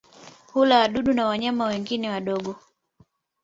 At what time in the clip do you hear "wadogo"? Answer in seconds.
2.09-2.55